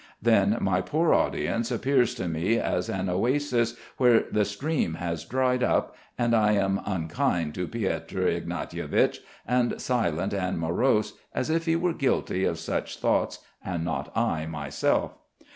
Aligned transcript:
Then 0.19 0.57
my 0.61 0.81
poor 0.81 1.13
audience 1.13 1.69
appears 1.69 2.15
to 2.15 2.27
me 2.27 2.57
as 2.57 2.89
an 2.89 3.07
oasis 3.07 3.75
where 3.97 4.23
the 4.31 4.45
stream 4.45 4.95
has 4.95 5.23
dried, 5.23 5.61
up, 5.61 5.95
and 6.17 6.35
I 6.35 6.53
am 6.53 6.81
unkind 6.87 7.53
to 7.53 7.67
Piotr 7.67 8.21
Ignatievich, 8.27 9.19
and 9.45 9.79
silent 9.79 10.33
and 10.33 10.57
morose 10.57 11.13
as 11.35 11.51
if 11.51 11.67
he 11.67 11.75
were 11.75 11.93
guilty 11.93 12.45
of 12.45 12.57
such 12.57 12.97
thoughts 12.97 13.43
and 13.63 13.85
not 13.85 14.11
I 14.17 14.47
myself. 14.47 15.19